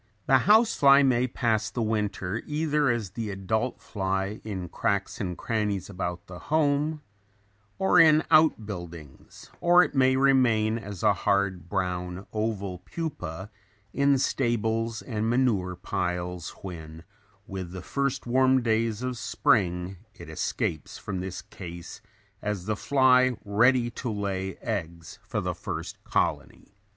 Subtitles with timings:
[0.25, 5.37] The house fly may pass the winter either as the adult fly in cracks and
[5.37, 7.03] crannies about the home,
[7.77, 13.51] or in out buildings or it may remain as a hard, brown, oval pupa
[13.93, 17.03] in stables and manure piles when,
[17.45, 22.01] with the first warm days of spring, it escape from this case
[22.41, 26.73] as the fly ready to lay eggs for the first colony.